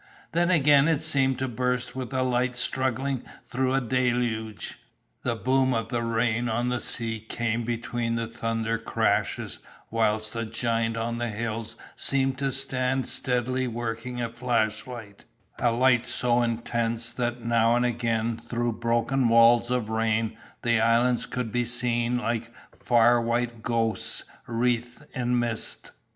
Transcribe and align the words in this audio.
Then 0.31 0.49
again 0.49 0.87
it 0.87 1.03
seemed 1.03 1.37
to 1.37 1.47
burst 1.47 1.95
with 1.95 2.11
a 2.11 2.23
light 2.23 2.55
struggling 2.55 3.21
through 3.45 3.75
a 3.75 3.81
deluge. 3.81 4.79
The 5.21 5.35
boom 5.35 5.75
of 5.75 5.89
the 5.89 6.01
rain 6.01 6.49
on 6.49 6.69
the 6.69 6.79
sea 6.79 7.19
came 7.19 7.65
between 7.65 8.15
the 8.15 8.25
thunder 8.25 8.79
crashes 8.79 9.59
whilst 9.91 10.35
a 10.35 10.43
giant 10.43 10.97
on 10.97 11.19
the 11.19 11.29
hills 11.29 11.75
seemed 11.95 12.39
to 12.39 12.51
stand 12.51 13.05
steadily 13.07 13.67
working 13.67 14.19
a 14.19 14.29
flashlight, 14.31 15.25
a 15.59 15.71
light 15.71 16.07
so 16.07 16.41
intense 16.41 17.11
that 17.11 17.41
now 17.41 17.75
and 17.75 17.85
again 17.85 18.37
through 18.39 18.73
broken 18.73 19.29
walls 19.29 19.69
of 19.69 19.89
rain 19.91 20.35
the 20.63 20.79
islands 20.81 21.27
could 21.27 21.51
be 21.51 21.63
seen 21.63 22.17
like 22.17 22.49
far 22.75 23.21
white 23.21 23.61
ghosts 23.61 24.23
wreathed 24.47 25.05
in 25.13 25.37
mist. 25.37 25.91